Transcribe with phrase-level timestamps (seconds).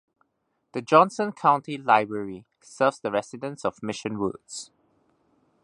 [0.71, 4.71] The Johnson County Library serves residents of Mission Woods.